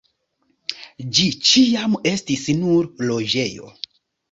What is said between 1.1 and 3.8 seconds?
Ĝi ĉiam estis nur loĝejo.